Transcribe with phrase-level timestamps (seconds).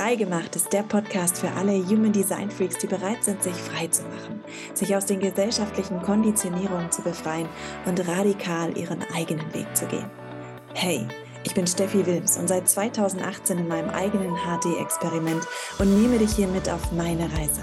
[0.00, 4.00] Freigemacht ist der Podcast für alle Human Design Freaks, die bereit sind, sich frei zu
[4.04, 4.42] machen,
[4.72, 7.46] sich aus den gesellschaftlichen Konditionierungen zu befreien
[7.84, 10.10] und radikal ihren eigenen Weg zu gehen.
[10.72, 11.06] Hey,
[11.44, 15.46] ich bin Steffi Wilms und seit 2018 in meinem eigenen HD-Experiment
[15.78, 17.60] und nehme dich hier mit auf meine Reise.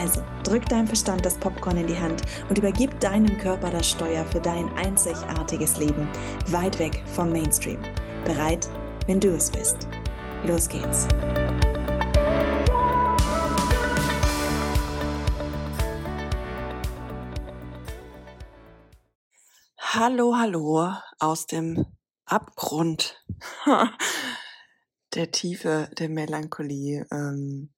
[0.00, 4.24] Also drück deinem Verstand das Popcorn in die Hand und übergib deinem Körper das Steuer
[4.26, 6.06] für dein einzigartiges Leben,
[6.46, 7.80] weit weg vom Mainstream.
[8.24, 8.68] Bereit,
[9.08, 9.88] wenn du es bist.
[10.46, 11.08] Los geht's.
[19.96, 21.86] Hallo, hallo aus dem
[22.24, 23.24] Abgrund
[25.14, 27.06] der Tiefe der Melancholie.
[27.12, 27.72] Ähm,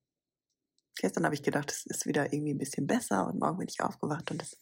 [0.98, 3.82] gestern habe ich gedacht, es ist wieder irgendwie ein bisschen besser und morgen bin ich
[3.82, 4.58] aufgewacht und es,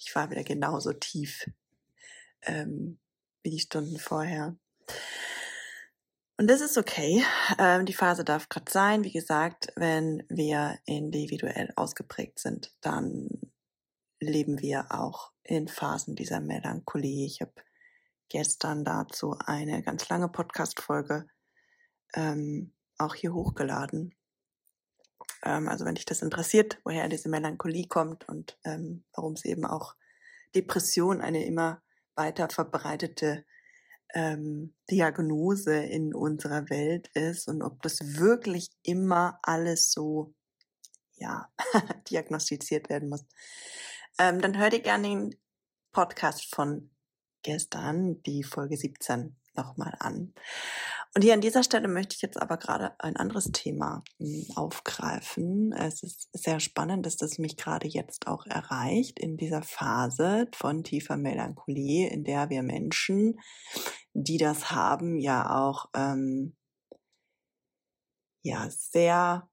[0.00, 1.48] ich war wieder genauso tief
[2.42, 2.98] ähm,
[3.44, 4.56] wie die Stunden vorher.
[6.36, 7.22] Und das ist okay.
[7.60, 9.04] Ähm, die Phase darf gerade sein.
[9.04, 13.45] Wie gesagt, wenn wir individuell ausgeprägt sind, dann
[14.26, 17.26] leben wir auch in Phasen dieser Melancholie.
[17.26, 17.54] Ich habe
[18.28, 21.26] gestern dazu eine ganz lange Podcast-Folge
[22.14, 24.14] ähm, auch hier hochgeladen.
[25.42, 29.64] Ähm, also wenn dich das interessiert, woher diese Melancholie kommt und ähm, warum es eben
[29.64, 29.94] auch
[30.54, 31.82] Depression eine immer
[32.14, 33.44] weiter verbreitete
[34.14, 40.34] ähm, Diagnose in unserer Welt ist und ob das wirklich immer alles so
[41.16, 41.48] ja
[42.10, 43.24] diagnostiziert werden muss,
[44.18, 45.36] ähm, dann hör dir gerne den
[45.92, 46.90] Podcast von
[47.42, 50.34] gestern, die Folge 17, nochmal an.
[51.14, 55.72] Und hier an dieser Stelle möchte ich jetzt aber gerade ein anderes Thema hm, aufgreifen.
[55.72, 60.84] Es ist sehr spannend, dass das mich gerade jetzt auch erreicht in dieser Phase von
[60.84, 63.40] tiefer Melancholie, in der wir Menschen,
[64.12, 66.54] die das haben, ja auch ähm,
[68.42, 69.48] ja sehr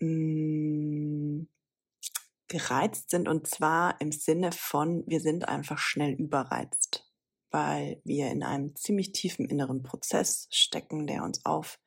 [0.00, 1.09] mh, hm,
[2.50, 7.10] gereizt sind und zwar im Sinne von, wir sind einfach schnell überreizt
[7.50, 11.78] weil wir in einem ziemlich tiefen inneren Prozess stecken, der uns auf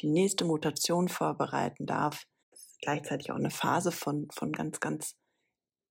[0.00, 2.24] die nächste Mutation vorbereiten darf.
[2.80, 5.16] Gleichzeitig auch eine Phase von, von ganz, ganz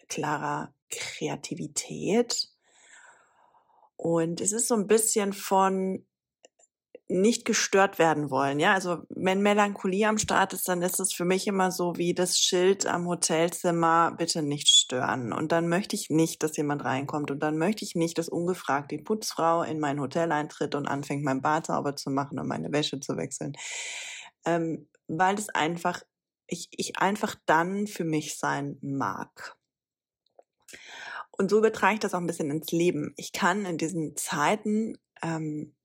[0.08, 2.48] klarer Kreativität.
[3.98, 6.06] Und es ist so ein bisschen von,
[7.10, 8.60] nicht gestört werden wollen.
[8.60, 12.14] Ja, also wenn Melancholie am Start ist, dann ist es für mich immer so wie
[12.14, 15.32] das Schild am Hotelzimmer, bitte nicht stören.
[15.32, 17.32] Und dann möchte ich nicht, dass jemand reinkommt.
[17.32, 21.24] Und dann möchte ich nicht, dass ungefragt die Putzfrau in mein Hotel eintritt und anfängt,
[21.24, 23.54] mein Bad sauber zu machen und meine Wäsche zu wechseln.
[24.46, 26.02] Ähm, weil es einfach,
[26.48, 29.56] ich, ich einfach dann für mich sein mag.
[31.32, 33.14] Und so übertrage ich das auch ein bisschen ins Leben.
[33.16, 35.77] Ich kann in diesen Zeiten ähm,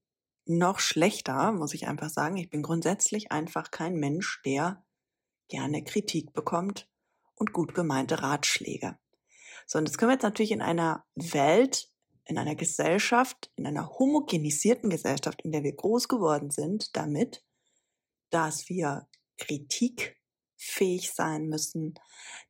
[0.45, 2.37] noch schlechter, muss ich einfach sagen.
[2.37, 4.85] Ich bin grundsätzlich einfach kein Mensch, der
[5.49, 6.89] gerne Kritik bekommt
[7.35, 8.99] und gut gemeinte Ratschläge.
[9.67, 11.89] So, und das können wir jetzt natürlich in einer Welt,
[12.25, 17.45] in einer Gesellschaft, in einer homogenisierten Gesellschaft, in der wir groß geworden sind, damit,
[18.31, 21.95] dass wir kritikfähig sein müssen,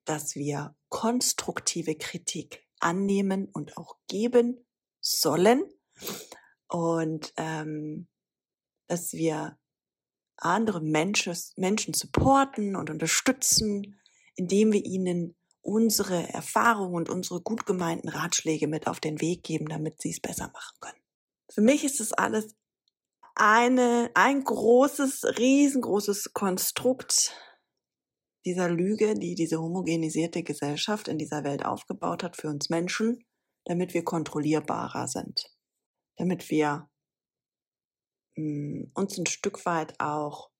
[0.04, 4.66] dass wir konstruktive Kritik annehmen und auch geben
[5.00, 5.64] sollen
[6.72, 8.08] und ähm,
[8.88, 9.58] dass wir
[10.38, 14.00] andere Menschen, Menschen supporten und unterstützen,
[14.36, 19.66] indem wir ihnen unsere Erfahrungen und unsere gut gemeinten Ratschläge mit auf den Weg geben,
[19.66, 20.98] damit sie es besser machen können.
[21.52, 22.56] Für mich ist das alles
[23.34, 27.36] eine, ein großes, riesengroßes Konstrukt
[28.46, 33.22] dieser Lüge, die diese homogenisierte Gesellschaft in dieser Welt aufgebaut hat für uns Menschen,
[33.66, 35.51] damit wir kontrollierbarer sind
[36.16, 36.88] damit wir
[38.36, 40.50] mh, hm, uns ein Stück weit auch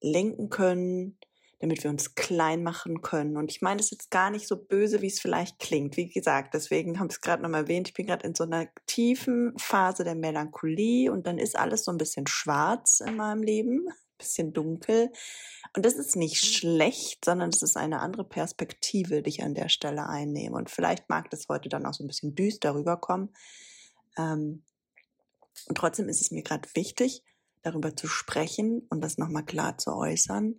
[0.00, 1.18] lenken können,
[1.62, 3.36] damit wir uns klein machen können.
[3.36, 5.96] Und ich meine das jetzt gar nicht so böse, wie es vielleicht klingt.
[5.96, 8.42] Wie gesagt, deswegen habe ich es gerade noch mal erwähnt, ich bin gerade in so
[8.42, 13.44] einer tiefen Phase der Melancholie und dann ist alles so ein bisschen schwarz in meinem
[13.44, 15.12] Leben, ein bisschen dunkel.
[15.76, 19.68] Und das ist nicht schlecht, sondern es ist eine andere Perspektive, die ich an der
[19.68, 20.56] Stelle einnehme.
[20.56, 23.30] Und vielleicht mag das heute dann auch so ein bisschen düster rüberkommen.
[24.16, 24.64] Ähm,
[25.68, 27.22] und trotzdem ist es mir gerade wichtig,
[27.62, 30.58] darüber zu sprechen und das nochmal klar zu äußern,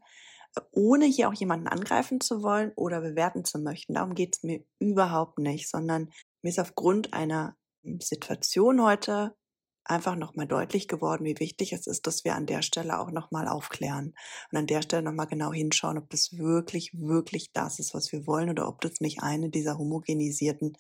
[0.72, 3.96] ohne hier auch jemanden angreifen zu wollen oder bewerten zu möchten.
[3.96, 6.12] Darum geht es mir überhaupt nicht, sondern
[6.42, 7.56] mir ist aufgrund einer
[8.00, 9.36] Situation heute
[9.86, 13.48] einfach nochmal deutlich geworden, wie wichtig es ist, dass wir an der Stelle auch nochmal
[13.48, 14.14] aufklären
[14.52, 18.26] und an der Stelle nochmal genau hinschauen, ob das wirklich, wirklich das ist, was wir
[18.26, 20.78] wollen oder ob das nicht eine dieser homogenisierten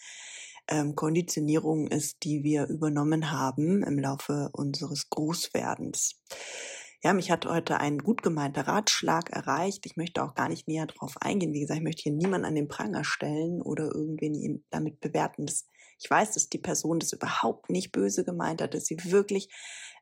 [0.67, 6.21] ähm, Konditionierung ist, die wir übernommen haben im Laufe unseres Großwerdens.
[7.03, 9.85] ja, mich hat heute ein gut gemeinter Ratschlag erreicht.
[9.85, 11.53] Ich möchte auch gar nicht näher drauf eingehen.
[11.53, 15.45] Wie gesagt, ich möchte hier niemanden an den Pranger stellen oder irgendwen damit bewerten.
[15.45, 15.67] Das,
[15.99, 19.49] ich weiß, dass die Person das überhaupt nicht böse gemeint hat, dass sie wirklich,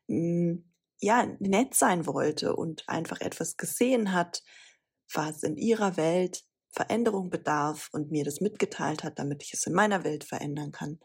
[0.08, 0.66] mh, mm,
[1.04, 4.44] ja, nett sein wollte und einfach etwas gesehen hat,
[5.12, 9.74] was in ihrer Welt Veränderung bedarf und mir das mitgeteilt hat, damit ich es in
[9.74, 11.00] meiner Welt verändern kann.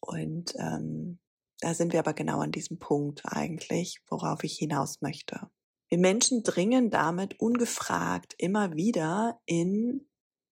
[0.00, 1.18] Und ähm,
[1.60, 5.50] da sind wir aber genau an diesem Punkt eigentlich, worauf ich hinaus möchte.
[5.88, 10.06] Wir Menschen dringen damit ungefragt immer wieder in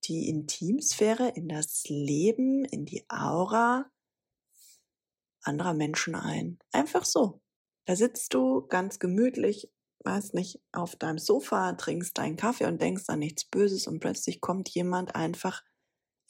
[0.04, 3.90] die Intimsphäre, in das Leben, in die Aura
[5.42, 6.58] anderer Menschen ein.
[6.70, 7.40] Einfach so.
[7.84, 9.70] Da sitzt du ganz gemütlich,
[10.04, 14.40] weiß nicht, auf deinem Sofa, trinkst deinen Kaffee und denkst an nichts Böses und plötzlich
[14.40, 15.62] kommt jemand einfach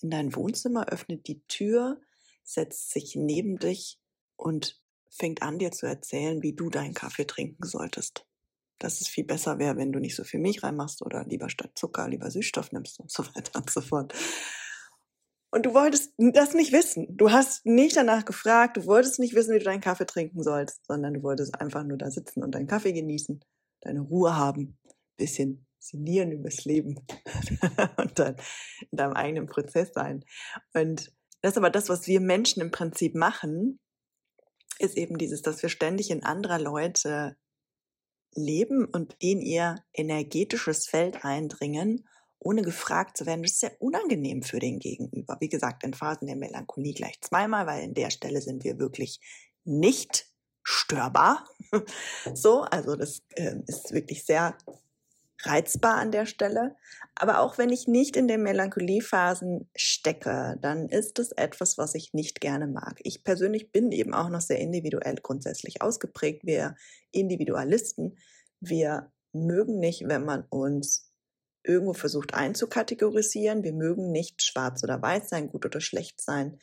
[0.00, 2.00] in dein Wohnzimmer, öffnet die Tür,
[2.42, 3.98] setzt sich neben dich
[4.36, 4.80] und
[5.10, 8.26] fängt an, dir zu erzählen, wie du deinen Kaffee trinken solltest.
[8.78, 11.72] Dass es viel besser wäre, wenn du nicht so viel Milch reinmachst oder lieber statt
[11.76, 14.14] Zucker lieber Süßstoff nimmst und so weiter und so fort.
[15.54, 17.06] Und du wolltest das nicht wissen.
[17.14, 20.86] Du hast nicht danach gefragt, du wolltest nicht wissen, wie du deinen Kaffee trinken sollst,
[20.86, 23.44] sondern du wolltest einfach nur da sitzen und deinen Kaffee genießen,
[23.82, 24.78] deine Ruhe haben,
[25.16, 26.94] bisschen sinnieren übers Leben
[27.96, 28.36] und dann
[28.90, 30.24] in deinem eigenen Prozess sein.
[30.74, 33.80] Und das ist aber das, was wir Menschen im Prinzip machen,
[34.78, 37.36] ist eben dieses, dass wir ständig in anderer Leute
[38.34, 42.08] leben und in ihr energetisches Feld eindringen,
[42.38, 43.42] ohne gefragt zu werden.
[43.42, 45.36] Das ist sehr unangenehm für den Gegenüber.
[45.40, 49.20] Wie gesagt, in Phasen der Melancholie gleich zweimal, weil in der Stelle sind wir wirklich
[49.64, 50.31] nicht
[50.62, 51.46] störbar.
[52.34, 54.56] so, also das äh, ist wirklich sehr
[55.44, 56.76] reizbar an der Stelle.
[57.14, 62.14] Aber auch wenn ich nicht in den Melancholien stecke, dann ist es etwas, was ich
[62.14, 63.00] nicht gerne mag.
[63.02, 66.44] Ich persönlich bin eben auch noch sehr individuell grundsätzlich ausgeprägt.
[66.44, 66.76] Wir
[67.10, 68.18] Individualisten,
[68.60, 71.12] wir mögen nicht, wenn man uns
[71.64, 73.62] irgendwo versucht einzukategorisieren.
[73.62, 76.58] Wir mögen nicht schwarz oder weiß sein, gut oder schlecht sein.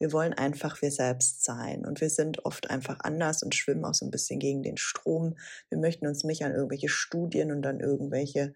[0.00, 3.92] Wir wollen einfach wir selbst sein und wir sind oft einfach anders und schwimmen auch
[3.92, 5.36] so ein bisschen gegen den Strom.
[5.68, 8.54] Wir möchten uns nicht an irgendwelche Studien und an irgendwelche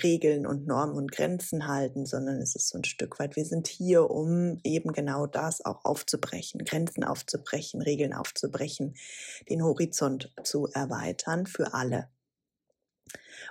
[0.00, 3.66] Regeln und Normen und Grenzen halten, sondern es ist so ein Stück weit, wir sind
[3.66, 8.94] hier, um eben genau das auch aufzubrechen, Grenzen aufzubrechen, Regeln aufzubrechen,
[9.50, 12.08] den Horizont zu erweitern für alle.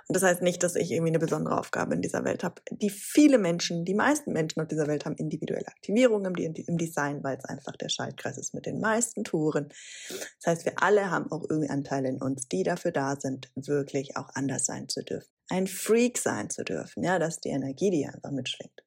[0.08, 2.62] Und das heißt nicht, dass ich irgendwie eine besondere Aufgabe in dieser Welt habe.
[2.70, 7.24] Die viele Menschen, die meisten Menschen auf dieser Welt haben individuelle Aktivierungen im, im Design,
[7.24, 9.68] weil es einfach der Schaltkreis ist mit den meisten Touren.
[10.08, 14.16] Das heißt, wir alle haben auch irgendwie Anteile in uns, die dafür da sind, wirklich
[14.16, 15.30] auch anders sein zu dürfen.
[15.48, 17.02] Ein Freak sein zu dürfen.
[17.02, 18.85] Ja, das ist die Energie, die einfach mitschwingt.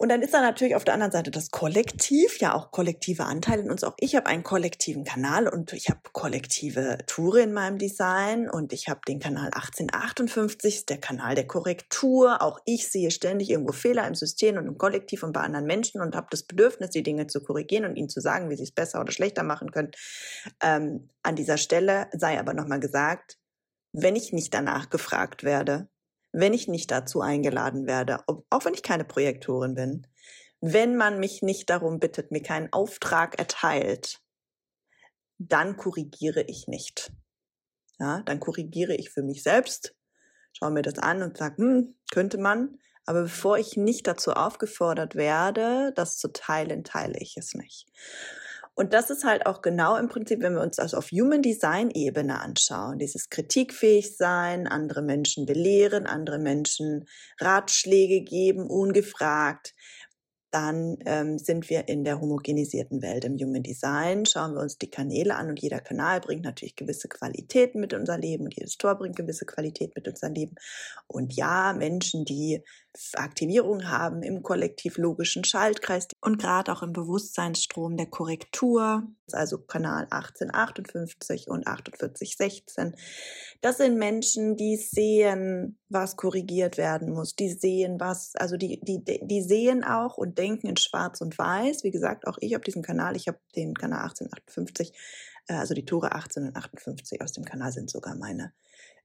[0.00, 3.60] Und dann ist da natürlich auf der anderen Seite das Kollektiv, ja auch kollektive Anteile
[3.60, 3.84] in uns.
[3.84, 8.72] Auch ich habe einen kollektiven Kanal und ich habe kollektive Tore in meinem Design und
[8.72, 12.40] ich habe den Kanal 1858, der Kanal der Korrektur.
[12.40, 16.00] Auch ich sehe ständig irgendwo Fehler im System und im Kollektiv und bei anderen Menschen
[16.00, 18.72] und habe das Bedürfnis, die Dinge zu korrigieren und ihnen zu sagen, wie sie es
[18.72, 19.90] besser oder schlechter machen können.
[20.62, 23.36] Ähm, an dieser Stelle sei aber nochmal gesagt,
[23.92, 25.90] wenn ich nicht danach gefragt werde,
[26.32, 30.06] wenn ich nicht dazu eingeladen werde, auch wenn ich keine Projektorin bin,
[30.60, 34.20] wenn man mich nicht darum bittet, mir keinen Auftrag erteilt,
[35.38, 37.12] dann korrigiere ich nicht.
[37.98, 39.94] Ja, dann korrigiere ich für mich selbst,
[40.52, 42.78] schaue mir das an und sage, hm, könnte man.
[43.06, 47.86] Aber bevor ich nicht dazu aufgefordert werde, das zu teilen, teile ich es nicht.
[48.80, 51.90] Und das ist halt auch genau im Prinzip, wenn wir uns das auf Human Design
[51.90, 57.06] Ebene anschauen, dieses kritikfähig sein, andere Menschen belehren, andere Menschen
[57.38, 59.74] Ratschläge geben, ungefragt,
[60.50, 64.26] dann ähm, sind wir in der homogenisierten Welt im Human Design.
[64.26, 68.18] Schauen wir uns die Kanäle an und jeder Kanal bringt natürlich gewisse Qualitäten mit unser
[68.18, 70.56] Leben und jedes Tor bringt gewisse Qualität mit unser Leben.
[71.06, 72.62] Und ja, Menschen, die
[73.14, 81.48] Aktivierung haben im kollektiv-logischen Schaltkreis und gerade auch im Bewusstseinsstrom der Korrektur, also Kanal 1858
[81.48, 82.96] und 4816.
[83.60, 89.04] Das sind Menschen, die sehen, was korrigiert werden muss, die sehen, was, also die, die,
[89.04, 91.84] die sehen auch und denken in Schwarz und Weiß.
[91.84, 94.92] Wie gesagt, auch ich habe diesen Kanal, ich habe den Kanal 1858,
[95.48, 98.52] äh, also die Tore 18 und 58 aus dem Kanal sind sogar meine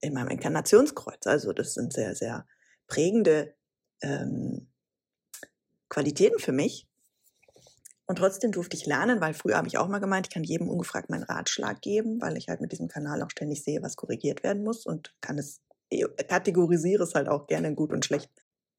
[0.02, 1.28] in meinem Inkarnationskreuz.
[1.28, 2.46] Also das sind sehr, sehr
[2.88, 3.54] prägende
[4.02, 4.68] ähm,
[5.90, 6.88] Qualitäten für mich.
[8.08, 10.70] Und trotzdem durfte ich lernen, weil früher habe ich auch mal gemeint, ich kann jedem
[10.70, 14.44] ungefragt meinen Ratschlag geben, weil ich halt mit diesem Kanal auch ständig sehe, was korrigiert
[14.44, 18.30] werden muss und kann es, äh, kategorisiere es halt auch gerne gut und schlecht.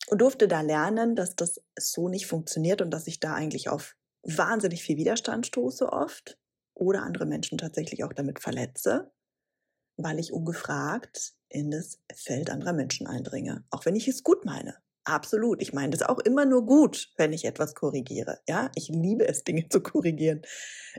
[0.09, 3.97] Und durfte da lernen, dass das so nicht funktioniert und dass ich da eigentlich auf
[4.23, 6.39] wahnsinnig viel Widerstand stoße oft
[6.75, 9.11] oder andere Menschen tatsächlich auch damit verletze.
[9.97, 14.77] weil ich ungefragt in das Feld anderer Menschen eindringe, auch wenn ich es gut meine.
[15.05, 15.63] Absolut.
[15.63, 18.41] Ich meine das auch immer nur gut, wenn ich etwas korrigiere.
[18.49, 20.43] Ja, ich liebe es, Dinge zu korrigieren.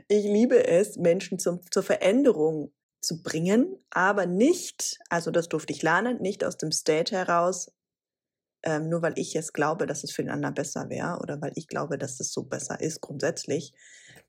[0.08, 2.72] Ich liebe es, Menschen zum, zur Veränderung
[3.02, 7.70] zu bringen, aber nicht, also das durfte ich lernen, nicht aus dem State heraus,
[8.62, 11.52] ähm, nur weil ich jetzt glaube, dass es für den anderen besser wäre oder weil
[11.54, 13.72] ich glaube, dass es so besser ist grundsätzlich,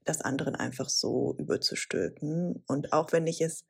[0.05, 2.63] das anderen einfach so überzustülpen.
[2.67, 3.65] Und auch wenn ich es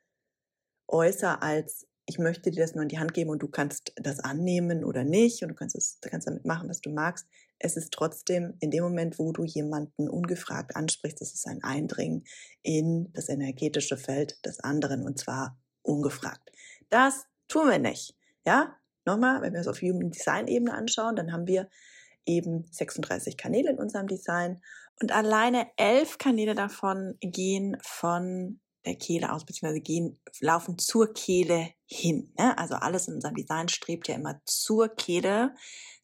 [0.88, 4.20] äußere als ich möchte dir das nur in die Hand geben und du kannst das
[4.20, 7.28] annehmen oder nicht und du kannst, es, du kannst damit machen, was du magst.
[7.60, 12.24] Es ist trotzdem in dem Moment, wo du jemanden ungefragt ansprichst, das ist ein Eindringen
[12.64, 16.52] in das energetische Feld des anderen und zwar ungefragt.
[16.90, 18.18] Das tun wir nicht.
[18.44, 18.76] Ja,
[19.10, 21.68] nochmal, wenn wir es auf Human Design Ebene anschauen, dann haben wir
[22.26, 24.62] eben 36 Kanäle in unserem Design.
[25.02, 31.70] Und alleine elf Kanäle davon gehen von der Kehle aus, beziehungsweise gehen, laufen zur Kehle
[31.86, 32.34] hin.
[32.38, 32.58] Ne?
[32.58, 35.54] Also alles in unserem Design strebt ja immer zur Kehle.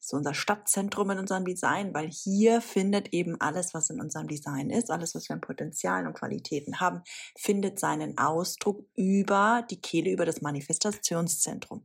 [0.00, 4.70] Ist unser Stadtzentrum in unserem Design, weil hier findet eben alles, was in unserem Design
[4.70, 7.02] ist, alles, was wir an Potenzialen und Qualitäten haben,
[7.36, 11.84] findet seinen Ausdruck über die Kehle, über das Manifestationszentrum.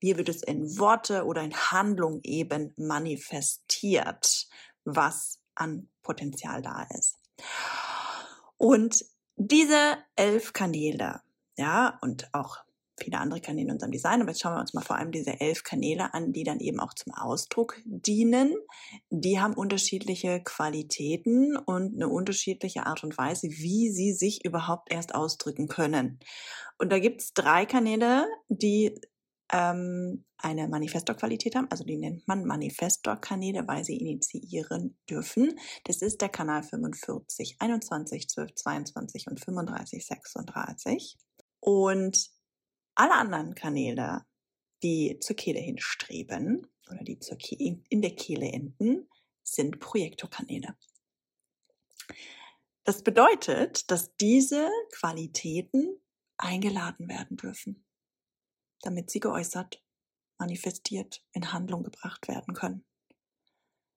[0.00, 4.48] Hier wird es in Worte oder in Handlung eben manifestiert,
[4.84, 7.16] was an Potenzial da ist.
[8.56, 9.04] Und
[9.36, 11.20] diese elf Kanäle,
[11.56, 12.58] ja, und auch
[12.98, 15.40] viele andere Kanäle in unserem Design, aber jetzt schauen wir uns mal vor allem diese
[15.40, 18.54] elf Kanäle an, die dann eben auch zum Ausdruck dienen.
[19.10, 25.14] Die haben unterschiedliche Qualitäten und eine unterschiedliche Art und Weise, wie sie sich überhaupt erst
[25.14, 26.20] ausdrücken können.
[26.78, 28.94] Und da gibt's drei Kanäle, die
[29.54, 31.70] ähm, eine Manifestor-Qualität haben.
[31.70, 35.58] Also die nennt man Manifestor-Kanäle, weil sie initiieren dürfen.
[35.84, 41.16] Das ist der Kanal 45, 21, 12, 22 und 35, 36.
[41.60, 42.30] Und
[42.96, 44.22] alle anderen Kanäle,
[44.82, 49.08] die zur Kehle hinstreben oder die zur Ke in der Kehle enden,
[49.44, 50.76] sind Projektorkanäle.
[52.82, 55.96] Das bedeutet, dass diese Qualitäten
[56.36, 57.83] eingeladen werden dürfen
[58.84, 59.82] damit sie geäußert,
[60.38, 62.84] manifestiert, in Handlung gebracht werden können.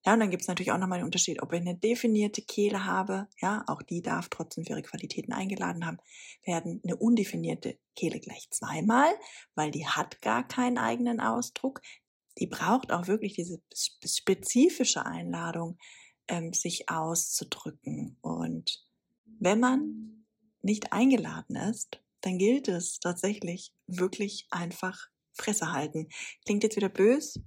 [0.06, 2.86] Ja, und dann gibt es natürlich auch nochmal den Unterschied, ob ich eine definierte Kehle
[2.86, 5.98] habe, ja, auch die darf trotzdem für ihre Qualitäten eingeladen haben,
[6.44, 9.08] werden eine undefinierte Kehle gleich zweimal,
[9.54, 11.82] weil die hat gar keinen eigenen Ausdruck.
[12.38, 15.78] Die braucht auch wirklich diese spezifische Einladung,
[16.28, 18.16] ähm, sich auszudrücken.
[18.20, 18.86] Und
[19.24, 20.24] wenn man
[20.62, 26.08] nicht eingeladen ist, dann gilt es tatsächlich wirklich einfach Fresse halten.
[26.44, 27.40] Klingt jetzt wieder bös,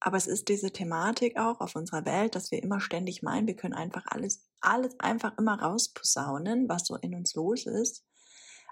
[0.00, 3.56] aber es ist diese Thematik auch auf unserer Welt, dass wir immer ständig meinen, wir
[3.56, 8.04] können einfach alles, alles einfach immer rausposaunen, was so in uns los ist.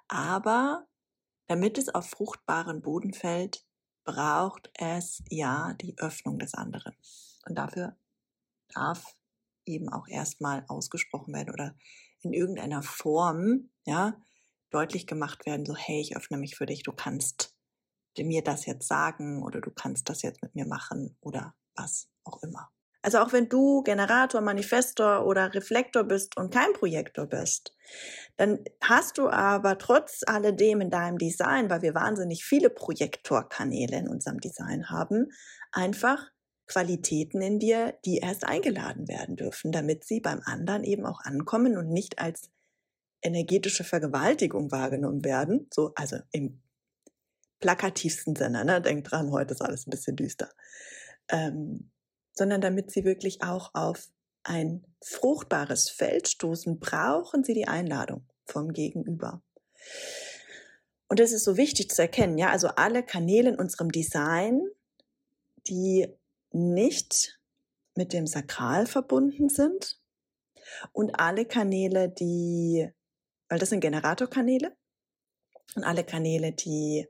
[0.08, 0.86] Aber
[1.46, 3.64] damit es auf fruchtbaren Boden fällt,
[4.04, 6.94] braucht es ja die Öffnung des anderen.
[7.46, 7.94] Und dafür
[8.68, 9.04] darf
[9.66, 11.74] eben auch erstmal ausgesprochen werden oder
[12.22, 14.18] in irgendeiner Form, ja,
[14.70, 17.54] deutlich gemacht werden, so hey, ich öffne mich für dich, du kannst
[18.18, 22.42] mir das jetzt sagen oder du kannst das jetzt mit mir machen oder was auch
[22.42, 22.70] immer.
[23.00, 27.74] Also auch wenn du Generator, Manifestor oder Reflektor bist und kein Projektor bist,
[28.36, 34.08] dann hast du aber trotz alledem in deinem Design, weil wir wahnsinnig viele Projektorkanäle in
[34.08, 35.28] unserem Design haben,
[35.70, 36.28] einfach
[36.66, 41.78] Qualitäten in dir, die erst eingeladen werden dürfen, damit sie beim anderen eben auch ankommen
[41.78, 42.50] und nicht als
[43.22, 46.60] energetische Vergewaltigung wahrgenommen werden, so, also im
[47.60, 48.80] plakativsten Sinne, ne?
[48.80, 50.48] denkt dran, heute ist alles ein bisschen düster,
[51.28, 51.90] ähm,
[52.32, 54.08] sondern damit sie wirklich auch auf
[54.44, 59.42] ein fruchtbares Feld stoßen, brauchen sie die Einladung vom Gegenüber.
[61.08, 64.62] Und das ist so wichtig zu erkennen, ja, also alle Kanäle in unserem Design,
[65.66, 66.06] die
[66.52, 67.40] nicht
[67.94, 70.00] mit dem Sakral verbunden sind
[70.92, 72.90] und alle Kanäle, die
[73.48, 74.76] weil das sind Generatorkanäle
[75.74, 77.06] und alle Kanäle, die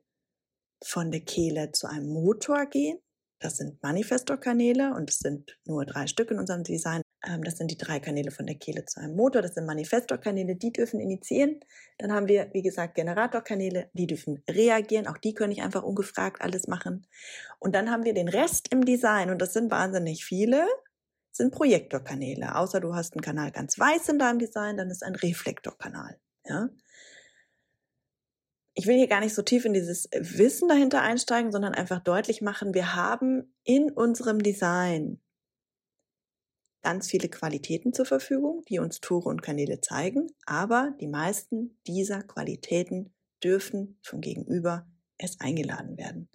[0.85, 2.99] von der Kehle zu einem Motor gehen,
[3.41, 7.03] das sind Manifestorkanäle und es sind nur drei Stück in unserem Design.
[7.25, 9.43] Ähm, das sind die drei Kanäle von der Kehle zu einem Motor.
[9.43, 11.61] Das sind Manifestorkanäle, die dürfen initiieren.
[11.99, 15.07] Dann haben wir, wie gesagt, Generatorkanäle, die dürfen reagieren.
[15.07, 17.07] Auch die können nicht einfach ungefragt alles machen.
[17.61, 20.67] Und dann haben wir den Rest im Design und das sind wahnsinnig viele
[21.31, 22.57] sind Projektorkanäle.
[22.57, 26.19] Außer du hast einen Kanal ganz weiß in deinem Design, dann ist ein Reflektorkanal.
[26.49, 26.69] Ja?
[28.75, 32.43] Ich will hier gar nicht so tief in dieses Wissen dahinter einsteigen, sondern einfach deutlich
[32.43, 35.21] machen, wir haben in unserem Design
[36.83, 42.23] ganz viele Qualitäten zur Verfügung, die uns Tore und Kanäle zeigen, aber die meisten dieser
[42.23, 43.13] Qualitäten
[43.43, 44.87] dürfen vom Gegenüber
[45.19, 46.29] erst eingeladen werden.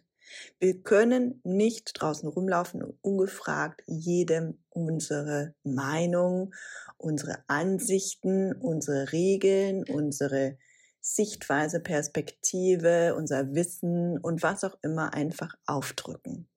[0.60, 6.54] Wir können nicht draußen rumlaufen und ungefragt jedem unsere Meinung,
[6.98, 10.58] unsere Ansichten, unsere Regeln, unsere
[11.02, 16.48] Sichtweise, Perspektive, unser Wissen und was auch immer einfach aufdrücken.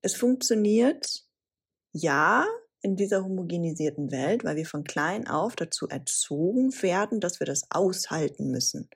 [0.00, 1.24] Es funktioniert,
[1.92, 2.46] ja,
[2.86, 7.66] in dieser homogenisierten Welt, weil wir von klein auf dazu erzogen werden, dass wir das
[7.70, 8.88] aushalten müssen.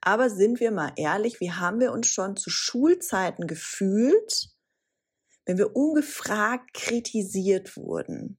[0.00, 4.48] Aber sind wir mal ehrlich, wie haben wir uns schon zu Schulzeiten gefühlt,
[5.44, 8.38] wenn wir ungefragt kritisiert wurden?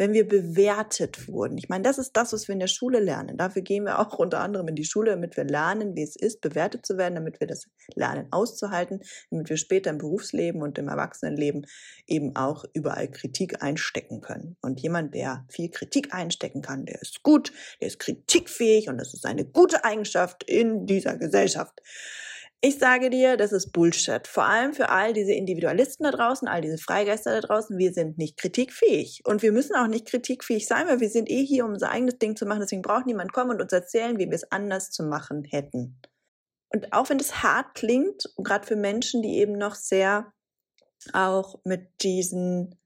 [0.00, 1.58] Wenn wir bewertet wurden.
[1.58, 3.36] Ich meine, das ist das, was wir in der Schule lernen.
[3.36, 6.40] Dafür gehen wir auch unter anderem in die Schule, damit wir lernen, wie es ist,
[6.40, 10.88] bewertet zu werden, damit wir das lernen auszuhalten, damit wir später im Berufsleben und im
[10.88, 11.66] Erwachsenenleben
[12.06, 14.56] eben auch überall Kritik einstecken können.
[14.62, 17.52] Und jemand, der viel Kritik einstecken kann, der ist gut,
[17.82, 21.82] der ist kritikfähig und das ist eine gute Eigenschaft in dieser Gesellschaft.
[22.62, 24.26] Ich sage dir, das ist Bullshit.
[24.26, 27.78] Vor allem für all diese Individualisten da draußen, all diese Freigeister da draußen.
[27.78, 29.22] Wir sind nicht kritikfähig.
[29.24, 32.18] Und wir müssen auch nicht kritikfähig sein, weil wir sind eh hier, um unser eigenes
[32.18, 32.60] Ding zu machen.
[32.60, 35.98] Deswegen braucht niemand kommen und uns erzählen, wie wir es anders zu machen hätten.
[36.68, 40.30] Und auch wenn das hart klingt, gerade für Menschen, die eben noch sehr
[41.14, 42.78] auch mit diesen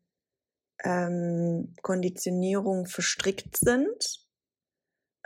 [0.85, 4.21] ähm, Konditionierungen verstrickt sind,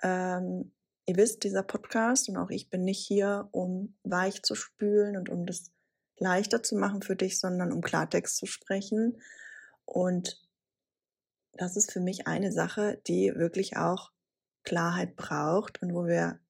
[0.02, 0.73] ähm,
[1.08, 5.30] Ihr wisst, dieser Podcast und auch ich bin nicht hier, um weich zu spülen und
[5.30, 5.72] um das
[6.18, 9.18] leichter zu machen für dich, sondern um Klartext zu sprechen.
[9.86, 10.38] Und
[11.54, 14.12] das ist für mich eine Sache, die wirklich auch
[14.64, 16.40] Klarheit braucht und wo wir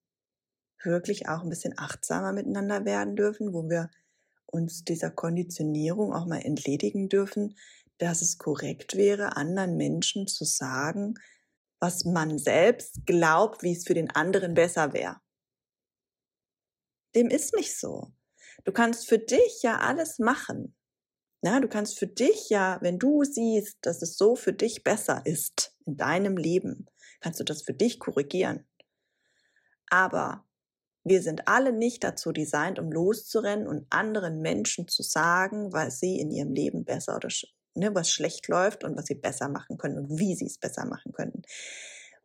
[0.82, 3.92] wirklich auch ein bisschen achtsamer miteinander werden dürfen, wo wir
[4.46, 7.54] uns dieser Konditionierung auch mal entledigen dürfen,
[7.98, 11.14] dass es korrekt wäre, anderen Menschen zu sagen,
[11.80, 15.16] was man selbst glaubt, wie es für den anderen besser wäre.
[17.14, 18.12] Dem ist nicht so.
[18.64, 20.74] Du kannst für dich ja alles machen.
[21.42, 25.22] Ja, du kannst für dich ja, wenn du siehst, dass es so für dich besser
[25.24, 26.86] ist in deinem Leben,
[27.20, 28.66] kannst du das für dich korrigieren.
[29.88, 30.44] Aber
[31.04, 36.18] wir sind alle nicht dazu designt, um loszurennen und anderen Menschen zu sagen, was sie
[36.18, 37.30] in ihrem Leben besser oder
[37.78, 40.84] ne, was schlecht läuft und was sie besser machen können und wie sie es besser
[40.86, 41.42] machen können.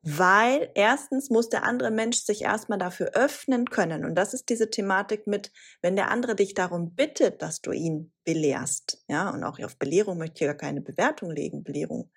[0.06, 4.04] Weil erstens muss der andere Mensch sich erstmal dafür öffnen können.
[4.04, 8.12] Und das ist diese Thematik mit, wenn der andere dich darum bittet, dass du ihn
[8.26, 9.02] belehrst.
[9.08, 11.64] Ja, und auch auf Belehrung möchte ich ja keine Bewertung legen.
[11.64, 12.12] Belehrung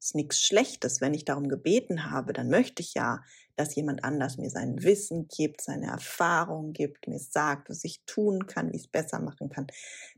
[0.00, 1.02] ist nichts Schlechtes.
[1.02, 3.22] Wenn ich darum gebeten habe, dann möchte ich ja,
[3.56, 8.46] dass jemand anders mir sein Wissen gibt, seine Erfahrung gibt, mir sagt, was ich tun
[8.46, 9.66] kann, wie ich es besser machen kann.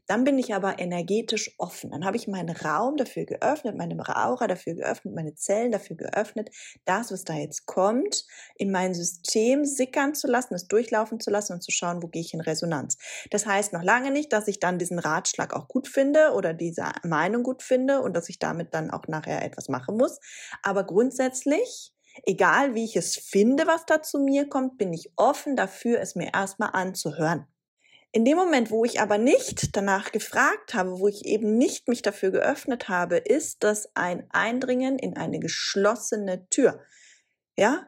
[0.07, 1.90] Dann bin ich aber energetisch offen.
[1.90, 6.51] Dann habe ich meinen Raum dafür geöffnet, meine Aura dafür geöffnet, meine Zellen dafür geöffnet,
[6.87, 8.24] das, was da jetzt kommt,
[8.57, 12.22] in mein System sickern zu lassen, es durchlaufen zu lassen und zu schauen, wo gehe
[12.22, 12.96] ich in Resonanz.
[13.31, 16.87] Das heißt noch lange nicht, dass ich dann diesen Ratschlag auch gut finde oder diese
[17.05, 20.20] Meinung gut finde und dass ich damit dann auch nachher etwas machen muss.
[20.62, 21.92] Aber grundsätzlich
[22.24, 26.14] egal wie ich es finde, was da zu mir kommt, bin ich offen dafür, es
[26.14, 27.46] mir erstmal anzuhören.
[28.11, 32.00] In dem Moment, wo ich aber nicht danach gefragt habe, wo ich eben nicht mich
[32.00, 36.81] dafür geöffnet habe, ist das ein Eindringen in eine geschlossene Tür.
[37.57, 37.87] Ja?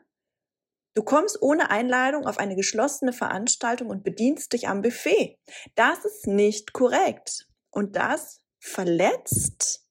[0.95, 5.39] Du kommst ohne Einladung auf eine geschlossene Veranstaltung und bedienst dich am Buffet.
[5.75, 7.49] Das ist nicht korrekt.
[7.71, 9.87] Und das verletzt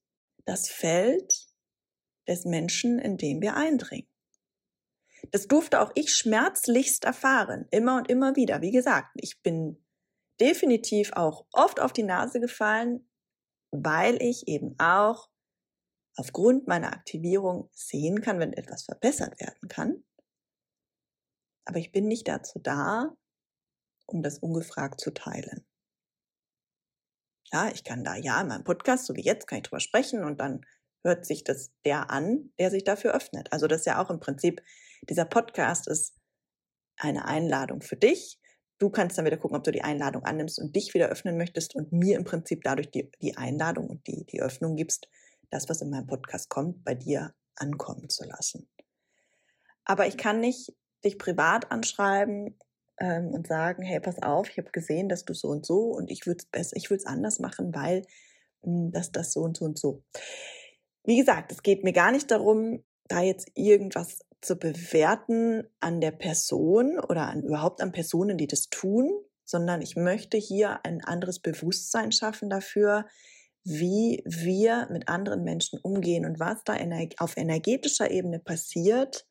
[0.46, 1.48] das Feld
[2.28, 4.08] des Menschen, in dem wir eindringen.
[5.32, 8.62] Das durfte auch ich schmerzlichst erfahren, immer und immer wieder.
[8.62, 9.84] Wie gesagt, ich bin
[10.40, 13.10] definitiv auch oft auf die Nase gefallen,
[13.72, 15.30] weil ich eben auch
[16.16, 20.04] aufgrund meiner Aktivierung sehen kann, wenn etwas verbessert werden kann.
[21.66, 23.16] Aber ich bin nicht dazu da,
[24.06, 25.66] um das ungefragt zu teilen.
[27.52, 30.24] Ja, ich kann da ja in meinem Podcast, so wie jetzt, kann ich drüber sprechen
[30.24, 30.66] und dann
[31.04, 33.52] hört sich das der an, der sich dafür öffnet.
[33.54, 34.62] Also das ist ja auch im Prinzip,
[35.08, 36.16] dieser Podcast ist
[36.98, 38.40] eine Einladung für dich,
[38.80, 41.76] Du kannst dann wieder gucken, ob du die Einladung annimmst und dich wieder öffnen möchtest
[41.76, 45.10] und mir im Prinzip dadurch die, die Einladung und die, die Öffnung gibst,
[45.50, 48.70] das, was in meinem Podcast kommt, bei dir ankommen zu lassen.
[49.84, 50.72] Aber ich kann nicht
[51.04, 52.58] dich privat anschreiben
[53.00, 56.10] ähm, und sagen, hey, pass auf, ich habe gesehen, dass du so und so und
[56.10, 58.04] ich würde es besser, ich würde es anders machen, weil
[58.62, 60.04] mh, hm, dass das so und so und so.
[61.04, 66.12] Wie gesagt, es geht mir gar nicht darum, da jetzt irgendwas zu bewerten an der
[66.12, 69.10] Person oder an, überhaupt an Personen, die das tun,
[69.46, 73.06] sondern ich möchte hier ein anderes Bewusstsein schaffen dafür,
[73.64, 76.78] wie wir mit anderen Menschen umgehen und was da
[77.18, 79.26] auf energetischer Ebene passiert,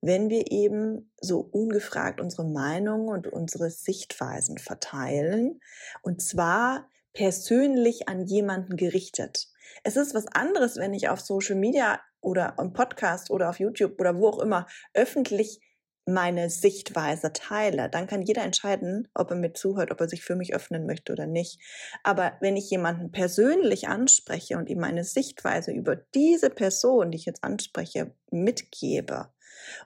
[0.00, 5.60] wenn wir eben so ungefragt unsere Meinungen und unsere Sichtweisen verteilen
[6.02, 9.48] und zwar persönlich an jemanden gerichtet.
[9.82, 13.98] Es ist was anderes, wenn ich auf Social Media oder im Podcast oder auf YouTube
[14.00, 15.60] oder wo auch immer öffentlich
[16.08, 20.36] meine Sichtweise teile, dann kann jeder entscheiden, ob er mir zuhört, ob er sich für
[20.36, 21.60] mich öffnen möchte oder nicht.
[22.04, 27.26] Aber wenn ich jemanden persönlich anspreche und ihm meine Sichtweise über diese Person, die ich
[27.26, 29.32] jetzt anspreche, mitgebe,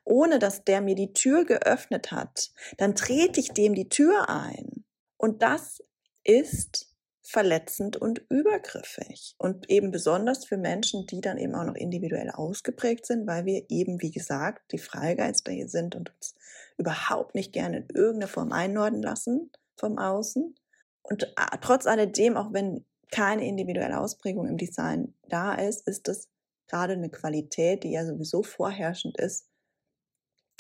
[0.05, 4.85] ohne dass der mir die Tür geöffnet hat, dann trete ich dem die Tür ein.
[5.17, 5.83] Und das
[6.23, 6.90] ist
[7.23, 9.35] verletzend und übergriffig.
[9.39, 13.65] Und eben besonders für Menschen, die dann eben auch noch individuell ausgeprägt sind, weil wir
[13.69, 16.35] eben, wie gesagt, die Freigeister hier sind und uns
[16.79, 20.55] überhaupt nicht gerne in irgendeine Form einordnen lassen vom Außen.
[21.03, 26.29] Und ah, trotz alledem, auch wenn keine individuelle Ausprägung im Design da ist, ist es
[26.69, 29.49] gerade eine Qualität, die ja sowieso vorherrschend ist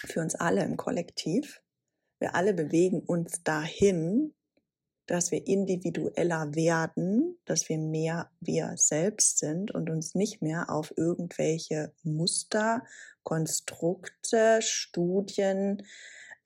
[0.06, 1.62] für uns alle im Kollektiv.
[2.18, 4.34] Wir alle bewegen uns dahin,
[5.10, 10.96] dass wir individueller werden, dass wir mehr wir selbst sind und uns nicht mehr auf
[10.96, 12.84] irgendwelche Muster,
[13.24, 15.82] Konstrukte, Studien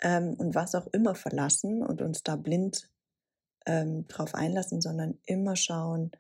[0.01, 2.89] ähm, und was auch immer verlassen und uns da blind
[3.67, 6.13] ähm, drauf einlassen, sondern immer schauen,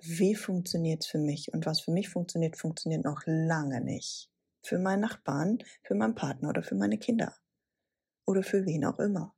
[0.00, 4.30] wie funktioniert es für mich und was für mich funktioniert, funktioniert noch lange nicht.
[4.64, 7.34] Für meinen Nachbarn, für meinen Partner oder für meine Kinder
[8.24, 9.34] oder für wen auch immer.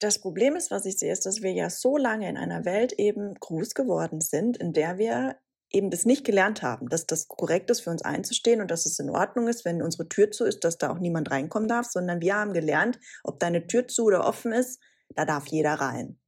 [0.00, 2.92] Das Problem ist, was ich sehe, ist, dass wir ja so lange in einer Welt
[2.92, 5.36] eben groß geworden sind, in der wir
[5.70, 8.98] eben das nicht gelernt haben, dass das korrekt ist, für uns einzustehen und dass es
[8.98, 12.20] in Ordnung ist, wenn unsere Tür zu ist, dass da auch niemand reinkommen darf, sondern
[12.20, 14.80] wir haben gelernt, ob deine Tür zu oder offen ist,
[15.14, 16.18] da darf jeder rein.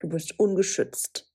[0.00, 1.32] Du bist ungeschützt.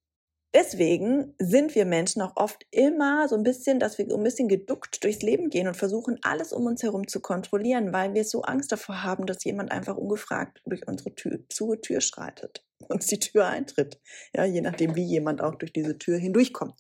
[0.54, 5.02] Deswegen sind wir Menschen auch oft immer so ein bisschen, dass wir ein bisschen geduckt
[5.04, 8.72] durchs Leben gehen und versuchen, alles um uns herum zu kontrollieren, weil wir so Angst
[8.72, 13.48] davor haben, dass jemand einfach ungefragt durch unsere Tür, zu Tür schreitet, uns die Tür
[13.48, 14.02] eintritt.
[14.36, 16.76] Ja, je nachdem, wie jemand auch durch diese Tür hindurchkommt.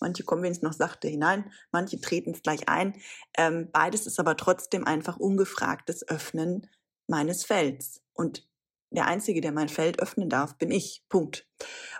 [0.00, 2.94] Manche kommen wenigstens noch sachte hinein, manche treten es gleich ein.
[3.38, 6.68] Ähm, beides ist aber trotzdem einfach ungefragtes Öffnen
[7.06, 8.02] meines Felds.
[8.12, 8.46] Und
[8.94, 11.04] der Einzige, der mein Feld öffnen darf, bin ich.
[11.08, 11.46] Punkt.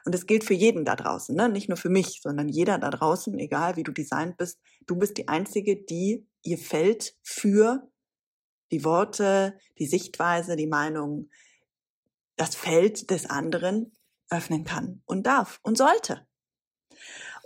[0.04, 1.48] Und das gilt für jeden da draußen, ne?
[1.48, 4.60] nicht nur für mich, sondern jeder da draußen, egal wie du designt bist.
[4.86, 7.88] Du bist die Einzige, die ihr Feld für
[8.70, 11.30] die Worte, die Sichtweise, die Meinung,
[12.36, 13.92] das Feld des anderen
[14.30, 16.26] öffnen kann und darf und sollte.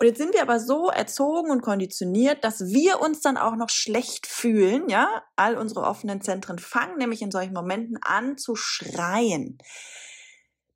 [0.00, 3.68] Und jetzt sind wir aber so erzogen und konditioniert, dass wir uns dann auch noch
[3.68, 5.24] schlecht fühlen, ja?
[5.34, 9.58] All unsere offenen Zentren fangen nämlich in solchen Momenten an zu schreien.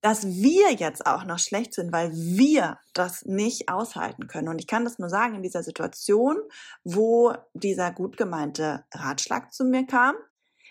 [0.00, 4.48] Dass wir jetzt auch noch schlecht sind, weil wir das nicht aushalten können.
[4.48, 6.38] Und ich kann das nur sagen, in dieser Situation,
[6.82, 10.16] wo dieser gut gemeinte Ratschlag zu mir kam,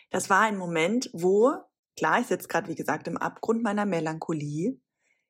[0.09, 1.53] das war ein Moment, wo,
[1.95, 4.77] klar, ich sitze gerade, wie gesagt, im Abgrund meiner Melancholie.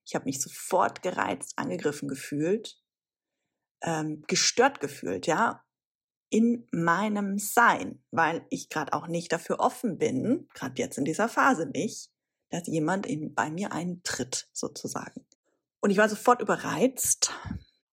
[0.06, 2.81] Ich habe mich sofort gereizt, angegriffen gefühlt
[3.82, 5.64] ähm, gestört gefühlt, ja,
[6.30, 11.28] in meinem Sein, weil ich gerade auch nicht dafür offen bin, gerade jetzt in dieser
[11.28, 12.10] Phase nicht,
[12.50, 15.26] dass jemand in, bei mir eintritt, sozusagen.
[15.82, 17.34] Und ich war sofort überreizt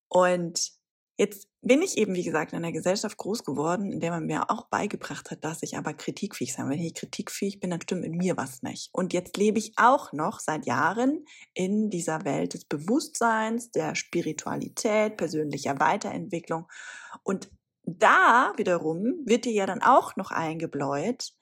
[0.09, 0.79] und
[1.19, 4.51] Jetzt bin ich eben, wie gesagt, in einer Gesellschaft groß geworden, in der man mir
[4.51, 6.69] auch beigebracht hat, dass ich aber kritikfähig sein.
[6.69, 8.91] Wenn ich kritikfähig bin, dann stimmt in mir was nicht.
[8.93, 15.17] Und jetzt lebe ich auch noch seit Jahren in dieser Welt des Bewusstseins, der Spiritualität,
[15.17, 16.69] persönlicher Weiterentwicklung.
[17.25, 17.51] Und
[17.85, 21.33] da wiederum wird dir ja dann auch noch eingebläut,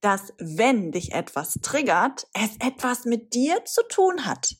[0.00, 4.54] dass wenn dich etwas triggert, es etwas mit dir zu tun hat.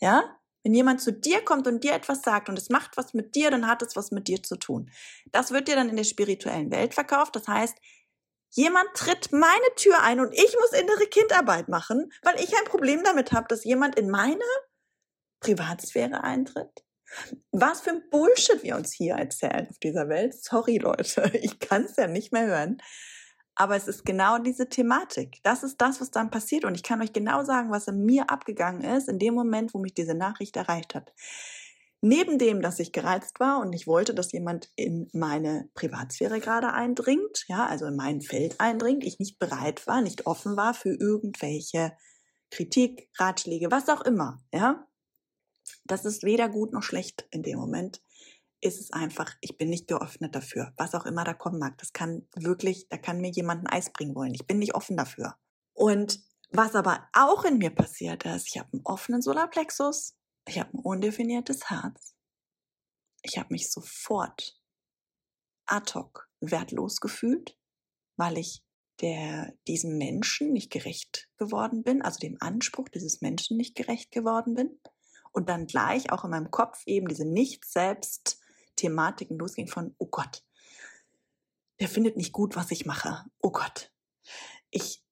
[0.00, 0.38] Ja?
[0.64, 3.50] Wenn jemand zu dir kommt und dir etwas sagt und es macht was mit dir,
[3.50, 4.90] dann hat es was mit dir zu tun.
[5.30, 7.36] Das wird dir dann in der spirituellen Welt verkauft.
[7.36, 7.76] Das heißt,
[8.50, 13.04] jemand tritt meine Tür ein und ich muss innere Kindarbeit machen, weil ich ein Problem
[13.04, 14.40] damit habe, dass jemand in meine
[15.40, 16.82] Privatsphäre eintritt.
[17.52, 20.34] Was für ein Bullshit wir uns hier erzählen auf dieser Welt.
[20.34, 22.78] Sorry Leute, ich kann es ja nicht mehr hören.
[23.56, 25.38] Aber es ist genau diese Thematik.
[25.44, 26.64] Das ist das, was dann passiert.
[26.64, 29.78] Und ich kann euch genau sagen, was in mir abgegangen ist, in dem Moment, wo
[29.78, 31.12] mich diese Nachricht erreicht hat.
[32.00, 36.72] Neben dem, dass ich gereizt war und ich wollte, dass jemand in meine Privatsphäre gerade
[36.74, 40.90] eindringt, ja, also in mein Feld eindringt, ich nicht bereit war, nicht offen war für
[40.90, 41.96] irgendwelche
[42.50, 44.86] Kritik, Ratschläge, was auch immer, ja.
[45.86, 48.03] Das ist weder gut noch schlecht in dem Moment
[48.64, 50.72] ist es einfach, ich bin nicht geöffnet dafür.
[50.78, 53.92] Was auch immer da kommen mag, das kann wirklich, da kann mir jemand ein Eis
[53.92, 54.34] bringen wollen.
[54.34, 55.36] Ich bin nicht offen dafür.
[55.74, 60.78] Und was aber auch in mir passiert ist, ich habe einen offenen Solarplexus, ich habe
[60.78, 62.14] ein undefiniertes Herz.
[63.22, 64.58] Ich habe mich sofort
[65.66, 67.58] ad hoc wertlos gefühlt,
[68.16, 68.62] weil ich
[69.00, 74.54] der diesem Menschen nicht gerecht geworden bin, also dem Anspruch dieses Menschen nicht gerecht geworden
[74.54, 74.78] bin
[75.32, 77.26] und dann gleich auch in meinem Kopf eben diese
[78.74, 80.42] Nicht-Selbst-Thematiken losging von, oh Gott,
[81.80, 83.24] der findet nicht gut, was ich mache.
[83.40, 83.92] Oh Gott,
[84.70, 85.02] ich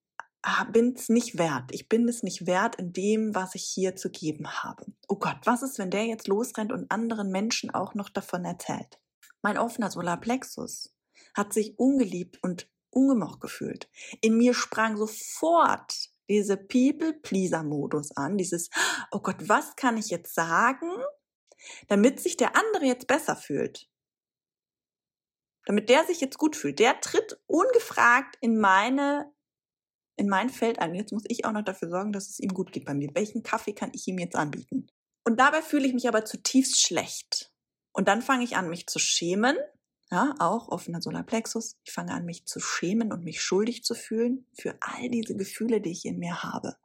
[0.73, 1.71] bin es nicht wert.
[1.73, 4.87] Ich bin es nicht wert in dem, was ich hier zu geben habe.
[5.09, 9.01] Oh Gott, was ist, wenn der jetzt losrennt und anderen Menschen auch noch davon erzählt?
[9.43, 10.95] Mein offener Solarplexus
[11.35, 13.89] hat sich ungeliebt und ungemocht gefühlt.
[14.21, 18.71] In mir sprang sofort diese People-Pleaser-Modus an, dieses,
[19.11, 20.89] oh Gott, was kann ich jetzt sagen,
[21.89, 23.89] damit sich der andere jetzt besser fühlt?
[25.67, 26.79] Damit der sich jetzt gut fühlt.
[26.79, 29.33] Der tritt ungefragt in meine
[30.17, 30.95] in mein Feld ein.
[30.95, 33.11] Jetzt muss ich auch noch dafür sorgen, dass es ihm gut geht bei mir.
[33.15, 34.87] Welchen Kaffee kann ich ihm jetzt anbieten?
[35.25, 37.53] Und dabei fühle ich mich aber zutiefst schlecht.
[37.93, 39.57] Und dann fange ich an, mich zu schämen.
[40.13, 41.79] Ja, auch offener Solarplexus.
[41.85, 45.81] Ich fange an, mich zu schämen und mich schuldig zu fühlen für all diese Gefühle,
[45.81, 46.77] die ich in mir habe.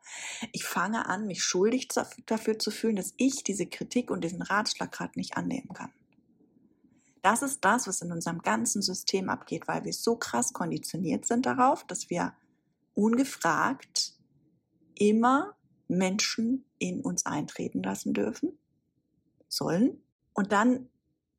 [0.53, 1.89] Ich fange an, mich schuldig
[2.25, 5.91] dafür zu fühlen, dass ich diese Kritik und diesen Ratschlag gerade nicht annehmen kann.
[7.21, 11.45] Das ist das, was in unserem ganzen System abgeht, weil wir so krass konditioniert sind
[11.45, 12.33] darauf, dass wir
[12.93, 14.13] ungefragt
[14.95, 15.57] immer
[15.89, 18.57] Menschen in uns eintreten lassen dürfen,
[19.49, 20.01] sollen.
[20.33, 20.87] Und dann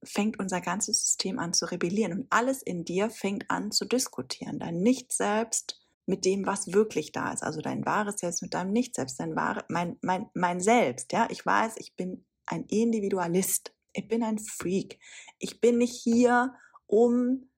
[0.02, 4.58] fängt unser ganzes System an zu rebellieren und alles in dir fängt an zu diskutieren.
[4.58, 7.42] Dein Nicht-Selbst mit dem, was wirklich da ist.
[7.42, 11.12] Also dein wahres Selbst mit deinem Nicht-Selbst, dein wahre, mein, mein, mein Selbst.
[11.12, 13.74] Ja, ich weiß, ich bin ein Individualist.
[13.92, 14.98] Ich bin ein Freak.
[15.38, 16.54] Ich bin nicht hier,
[16.86, 17.50] um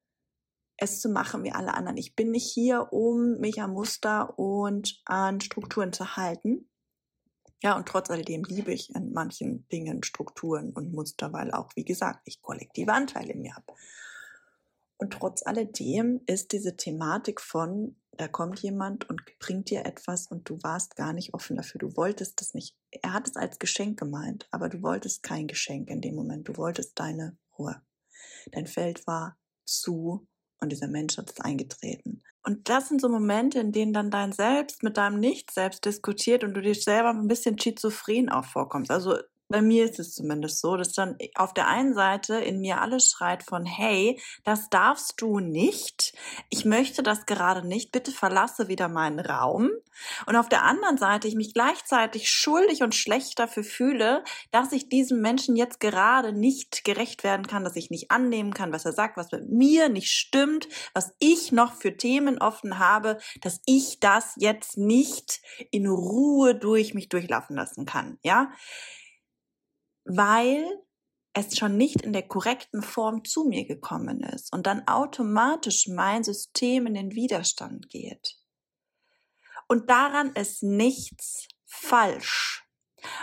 [0.77, 1.99] es zu machen wie alle anderen.
[1.99, 6.70] Ich bin nicht hier, um mich an Muster und an Strukturen zu halten.
[7.63, 11.85] Ja, und trotz alledem liebe ich in manchen Dingen Strukturen und Muster, weil auch, wie
[11.85, 13.75] gesagt, ich kollektive Anteile in mir habe.
[14.97, 20.49] Und trotz alledem ist diese Thematik von, da kommt jemand und bringt dir etwas und
[20.49, 21.79] du warst gar nicht offen dafür.
[21.79, 22.77] Du wolltest das nicht.
[22.91, 26.49] Er hat es als Geschenk gemeint, aber du wolltest kein Geschenk in dem Moment.
[26.49, 27.81] Du wolltest deine Ruhe.
[28.53, 30.27] Dein Feld war zu
[30.61, 32.23] und dieser Mensch hat es eingetreten.
[32.43, 36.55] Und das sind so Momente, in denen dann dein Selbst mit deinem Nicht-Selbst diskutiert und
[36.55, 38.91] du dir selber ein bisschen schizophren auch vorkommst.
[38.91, 39.17] Also
[39.51, 43.11] bei mir ist es zumindest so, dass dann auf der einen Seite in mir alles
[43.11, 46.15] schreit von, hey, das darfst du nicht.
[46.51, 47.91] Ich möchte das gerade nicht.
[47.91, 49.71] Bitte verlasse wieder meinen Raum.
[50.27, 54.89] Und auf der anderen Seite ich mich gleichzeitig schuldig und schlecht dafür fühle, dass ich
[54.89, 58.93] diesem Menschen jetzt gerade nicht gerecht werden kann, dass ich nicht annehmen kann, was er
[58.93, 63.99] sagt, was mit mir nicht stimmt, was ich noch für Themen offen habe, dass ich
[63.99, 65.41] das jetzt nicht
[65.73, 68.19] in Ruhe durch mich durchlaufen lassen kann.
[68.23, 68.53] Ja?
[70.05, 70.65] Weil
[71.33, 76.25] es schon nicht in der korrekten Form zu mir gekommen ist und dann automatisch mein
[76.25, 78.37] System in den Widerstand geht.
[79.69, 82.67] Und daran ist nichts falsch.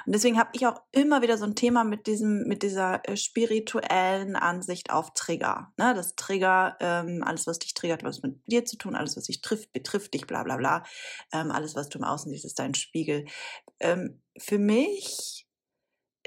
[0.06, 3.18] Und deswegen habe ich auch immer wieder so ein Thema mit diesem, mit dieser äh,
[3.18, 5.72] spirituellen Ansicht auf Trigger.
[5.78, 5.94] Ne?
[5.94, 9.42] Das Trigger, ähm, alles, was dich triggert, was mit dir zu tun, alles, was dich
[9.42, 10.84] trifft, betrifft dich, bla bla bla.
[11.32, 13.26] Ähm, alles, was du im Außen siehst, ist dein Spiegel.
[13.80, 15.47] Ähm, für mich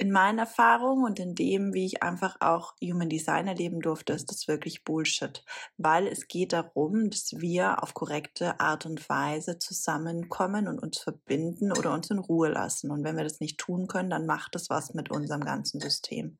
[0.00, 4.30] in meinen Erfahrungen und in dem, wie ich einfach auch Human Design erleben durfte, ist
[4.30, 5.44] das wirklich Bullshit,
[5.76, 11.70] weil es geht darum, dass wir auf korrekte Art und Weise zusammenkommen und uns verbinden
[11.70, 12.90] oder uns in Ruhe lassen.
[12.90, 16.38] Und wenn wir das nicht tun können, dann macht es was mit unserem ganzen System.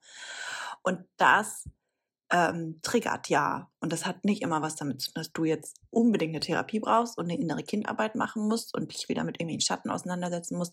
[0.82, 1.68] Und das
[2.30, 3.70] ähm, triggert ja.
[3.80, 6.80] Und das hat nicht immer was damit zu tun, dass du jetzt unbedingt eine Therapie
[6.80, 10.72] brauchst und eine innere Kindarbeit machen musst und dich wieder mit irgendwelchen Schatten auseinandersetzen musst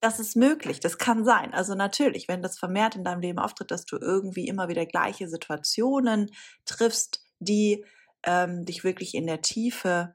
[0.00, 1.54] das ist möglich, das kann sein.
[1.54, 5.28] Also natürlich, wenn das vermehrt in deinem Leben auftritt, dass du irgendwie immer wieder gleiche
[5.28, 6.30] Situationen
[6.64, 7.84] triffst, die
[8.22, 10.14] ähm, dich wirklich in der Tiefe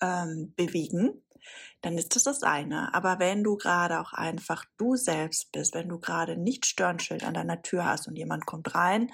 [0.00, 1.22] ähm, bewegen,
[1.82, 2.92] dann ist das das eine.
[2.94, 7.34] Aber wenn du gerade auch einfach du selbst bist, wenn du gerade nicht Stirnschild an
[7.34, 9.12] deiner Tür hast und jemand kommt rein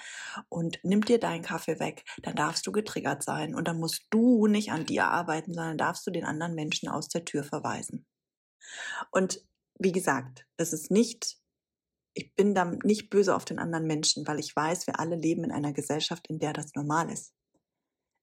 [0.48, 4.46] und nimmt dir deinen Kaffee weg, dann darfst du getriggert sein und dann musst du
[4.46, 8.06] nicht an dir arbeiten, sondern darfst du den anderen Menschen aus der Tür verweisen.
[9.10, 9.44] Und
[9.78, 11.38] wie gesagt, das ist nicht,
[12.14, 15.44] ich bin da nicht böse auf den anderen Menschen, weil ich weiß, wir alle leben
[15.44, 17.34] in einer Gesellschaft, in der das normal ist.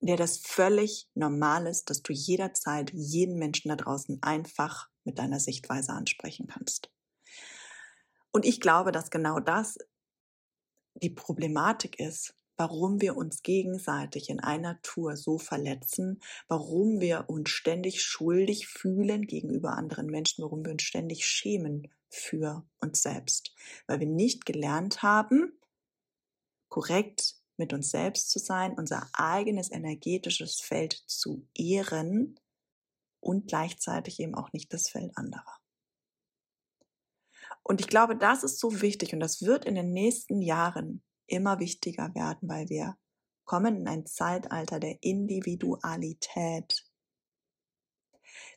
[0.02, 5.20] In der das völlig normal ist, dass du jederzeit jeden Menschen da draußen einfach mit
[5.20, 6.90] deiner Sichtweise ansprechen kannst.
[8.32, 9.78] Und ich glaube, dass genau das
[10.94, 17.50] die Problematik ist, warum wir uns gegenseitig in einer Tour so verletzen, warum wir uns
[17.50, 23.56] ständig schuldig fühlen gegenüber anderen Menschen, warum wir uns ständig schämen für uns selbst,
[23.88, 25.58] weil wir nicht gelernt haben,
[26.68, 32.38] korrekt mit uns selbst zu sein, unser eigenes energetisches Feld zu ehren
[33.22, 35.60] und gleichzeitig eben auch nicht das Feld anderer.
[37.64, 41.60] Und ich glaube, das ist so wichtig und das wird in den nächsten Jahren immer
[41.60, 42.98] wichtiger werden, weil wir
[43.46, 46.86] kommen in ein Zeitalter der Individualität.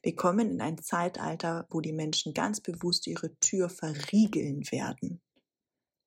[0.03, 5.23] Wir kommen in ein Zeitalter, wo die Menschen ganz bewusst ihre Tür verriegeln werden.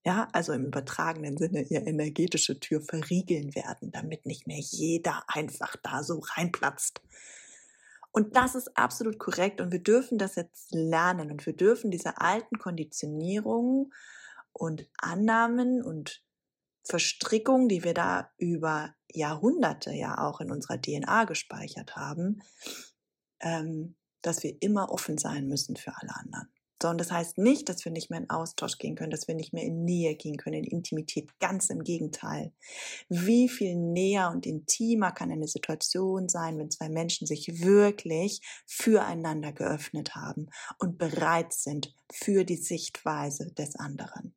[0.06, 5.75] Ja, also im übertragenen Sinne ihre energetische Tür verriegeln werden, damit nicht mehr jeder einfach
[5.82, 7.01] da so reinplatzt.
[8.12, 12.21] Und das ist absolut korrekt und wir dürfen das jetzt lernen und wir dürfen diese
[12.21, 13.91] alten Konditionierungen
[14.54, 16.25] und Annahmen und
[16.86, 22.41] Verstrickungen, die wir da über Jahrhunderte ja auch in unserer DNA gespeichert haben,
[23.41, 26.50] ähm, dass wir immer offen sein müssen für alle anderen.
[26.82, 29.36] So, und das heißt nicht, dass wir nicht mehr in Austausch gehen können, dass wir
[29.36, 31.30] nicht mehr in Nähe gehen können, in Intimität.
[31.39, 32.52] Ganz im Gegenteil.
[33.08, 39.54] Wie viel näher und intimer kann eine Situation sein, wenn zwei Menschen sich wirklich füreinander
[39.54, 44.36] geöffnet haben und bereit sind für die Sichtweise des anderen.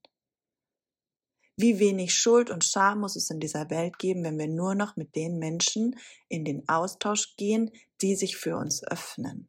[1.60, 4.94] Wie wenig Schuld und Scham muss es in dieser Welt geben, wenn wir nur noch
[4.94, 5.96] mit den Menschen
[6.28, 9.48] in den Austausch gehen, die sich für uns öffnen.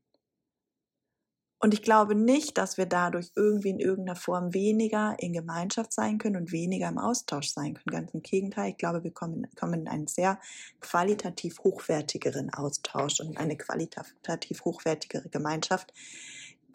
[1.59, 6.17] Und ich glaube nicht, dass wir dadurch irgendwie in irgendeiner Form weniger in Gemeinschaft sein
[6.17, 7.95] können und weniger im Austausch sein können.
[7.95, 10.39] Ganz im Gegenteil, ich glaube, wir kommen, kommen in einen sehr
[10.79, 15.93] qualitativ hochwertigeren Austausch und eine qualitativ hochwertigere Gemeinschaft,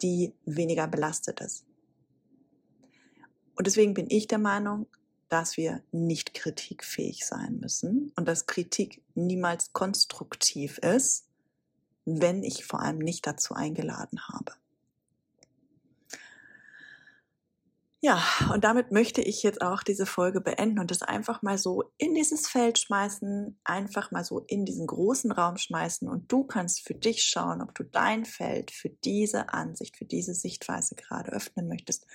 [0.01, 1.65] die weniger belastet ist.
[3.57, 4.87] Und deswegen bin ich der Meinung,
[5.29, 11.25] dass wir nicht kritikfähig sein müssen und dass Kritik niemals konstruktiv ist,
[12.05, 14.53] wenn ich vor allem nicht dazu eingeladen habe.
[18.05, 21.91] Ja, und damit möchte ich jetzt auch diese Folge beenden und das einfach mal so
[21.97, 26.85] in dieses Feld schmeißen, einfach mal so in diesen großen Raum schmeißen und du kannst
[26.85, 31.67] für dich schauen, ob du dein Feld für diese Ansicht, für diese Sichtweise gerade öffnen
[31.67, 32.05] möchtest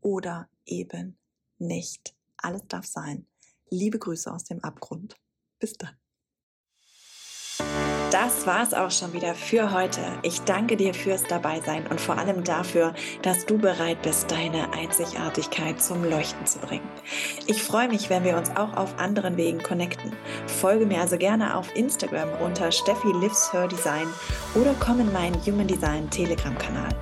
[0.00, 1.18] oder eben
[1.58, 2.14] nicht.
[2.44, 3.26] Alles darf sein.
[3.70, 5.16] Liebe Grüße aus dem Abgrund.
[5.58, 5.96] Bis dann
[8.14, 10.00] das war's auch schon wieder für heute.
[10.22, 15.82] Ich danke dir fürs Dabeisein und vor allem dafür, dass du bereit bist, deine Einzigartigkeit
[15.82, 16.88] zum Leuchten zu bringen.
[17.48, 20.12] Ich freue mich, wenn wir uns auch auf anderen Wegen connecten.
[20.46, 24.06] Folge mir also gerne auf Instagram unter Steffi Lives Her Design
[24.54, 26.94] oder komm in meinen Human Design Telegram-Kanal.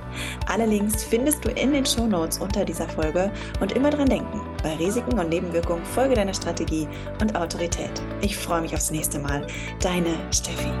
[0.47, 4.41] Alle Links findest du in den Show Notes unter dieser Folge und immer dran denken,
[4.63, 6.87] bei Risiken und Nebenwirkungen folge deiner Strategie
[7.21, 8.01] und Autorität.
[8.21, 9.45] Ich freue mich aufs nächste Mal.
[9.79, 10.71] Deine Steffi.